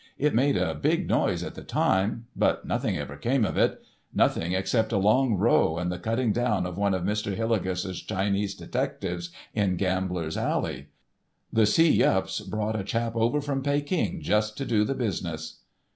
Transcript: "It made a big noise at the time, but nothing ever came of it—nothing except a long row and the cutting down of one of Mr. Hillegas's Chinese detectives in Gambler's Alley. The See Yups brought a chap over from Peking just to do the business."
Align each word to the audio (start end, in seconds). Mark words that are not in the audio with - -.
"It 0.17 0.33
made 0.33 0.57
a 0.57 0.73
big 0.73 1.07
noise 1.07 1.43
at 1.43 1.53
the 1.53 1.61
time, 1.61 2.25
but 2.35 2.65
nothing 2.65 2.97
ever 2.97 3.15
came 3.15 3.45
of 3.45 3.55
it—nothing 3.55 4.51
except 4.53 4.91
a 4.91 4.97
long 4.97 5.35
row 5.35 5.77
and 5.77 5.91
the 5.91 5.99
cutting 5.99 6.31
down 6.33 6.65
of 6.65 6.75
one 6.75 6.95
of 6.95 7.03
Mr. 7.03 7.35
Hillegas's 7.37 8.01
Chinese 8.01 8.55
detectives 8.55 9.29
in 9.53 9.75
Gambler's 9.77 10.37
Alley. 10.37 10.87
The 11.53 11.67
See 11.67 11.99
Yups 11.99 12.49
brought 12.49 12.75
a 12.79 12.83
chap 12.83 13.15
over 13.15 13.41
from 13.41 13.61
Peking 13.61 14.23
just 14.23 14.57
to 14.57 14.65
do 14.65 14.83
the 14.83 14.95
business." 14.95 15.59